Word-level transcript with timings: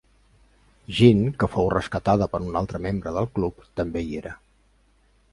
Gin, 0.99 1.19
que 1.41 1.49
fou 1.55 1.67
rescatada 1.73 2.27
per 2.35 2.39
un 2.45 2.57
altre 2.61 2.81
membre 2.85 3.13
del 3.17 3.29
club, 3.35 3.61
també 3.81 4.03
hi 4.07 4.17
era. 4.23 4.33